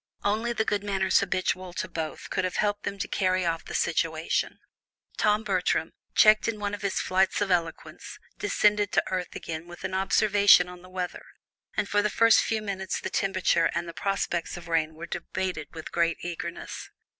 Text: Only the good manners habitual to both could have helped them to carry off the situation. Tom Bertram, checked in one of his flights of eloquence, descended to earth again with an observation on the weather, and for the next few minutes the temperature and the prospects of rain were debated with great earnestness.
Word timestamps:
Only 0.23 0.51
the 0.51 0.65
good 0.65 0.83
manners 0.83 1.19
habitual 1.19 1.73
to 1.73 1.87
both 1.87 2.31
could 2.31 2.43
have 2.43 2.55
helped 2.55 2.85
them 2.85 2.97
to 2.97 3.07
carry 3.07 3.45
off 3.45 3.63
the 3.65 3.75
situation. 3.75 4.57
Tom 5.17 5.43
Bertram, 5.43 5.91
checked 6.15 6.47
in 6.47 6.59
one 6.59 6.73
of 6.73 6.81
his 6.81 6.99
flights 6.99 7.39
of 7.39 7.51
eloquence, 7.51 8.17
descended 8.39 8.91
to 8.93 9.03
earth 9.11 9.35
again 9.35 9.67
with 9.67 9.83
an 9.83 9.93
observation 9.93 10.67
on 10.67 10.81
the 10.81 10.89
weather, 10.89 11.25
and 11.77 11.87
for 11.87 12.01
the 12.01 12.11
next 12.19 12.41
few 12.41 12.63
minutes 12.63 12.99
the 12.99 13.11
temperature 13.11 13.69
and 13.75 13.87
the 13.87 13.93
prospects 13.93 14.57
of 14.57 14.67
rain 14.67 14.95
were 14.95 15.05
debated 15.05 15.67
with 15.75 15.91
great 15.91 16.17
earnestness. 16.25 16.89